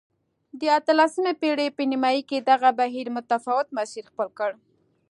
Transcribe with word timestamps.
د 0.59 0.61
اتلسمې 0.79 1.33
پېړۍ 1.41 1.69
په 1.73 1.83
نیمايي 1.91 2.21
کې 2.29 2.37
دغه 2.49 2.69
بهیر 2.79 3.07
متفاوت 3.15 3.67
مسیر 3.77 4.03
خپل 4.11 4.27
کړ. 4.37 4.51